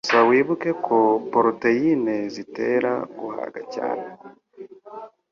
[0.05, 0.97] Gusa wibuke ko
[1.31, 4.05] poroteyine zitera guhaga cyane